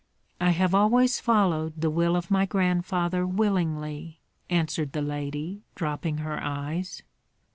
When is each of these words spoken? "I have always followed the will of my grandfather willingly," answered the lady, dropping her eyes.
"I 0.39 0.49
have 0.49 0.73
always 0.73 1.19
followed 1.19 1.73
the 1.79 1.91
will 1.91 2.15
of 2.15 2.31
my 2.31 2.47
grandfather 2.47 3.23
willingly," 3.27 4.19
answered 4.49 4.93
the 4.93 5.01
lady, 5.03 5.61
dropping 5.75 6.17
her 6.17 6.41
eyes. 6.41 7.03